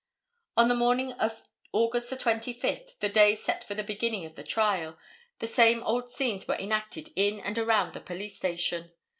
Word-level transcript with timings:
On 0.57 0.67
the 0.67 0.73
morning 0.73 1.11
of 1.11 1.47
August 1.73 2.09
the 2.09 2.15
25th, 2.17 2.97
the 2.97 3.07
day 3.07 3.35
set 3.35 3.63
for 3.63 3.75
the 3.75 3.83
beginning 3.83 4.25
of 4.25 4.33
the 4.33 4.41
trial, 4.41 4.97
the 5.37 5.45
same 5.45 5.83
old 5.83 6.09
scenes 6.09 6.47
were 6.47 6.55
enacted 6.57 7.09
in 7.15 7.39
and 7.39 7.59
around 7.59 7.93
the 7.93 8.01
police 8.01 8.35
station. 8.35 8.93